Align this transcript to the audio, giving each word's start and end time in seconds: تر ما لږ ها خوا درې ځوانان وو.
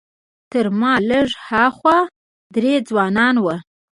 تر 0.51 0.65
ما 0.79 0.93
لږ 1.09 1.29
ها 1.47 1.63
خوا 1.77 1.97
درې 2.55 2.73
ځوانان 2.89 3.35
وو. 3.39 3.55